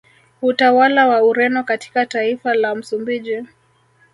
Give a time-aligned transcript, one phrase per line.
[0.41, 3.43] Utawala wa Ureno katika taifa la Msumbiji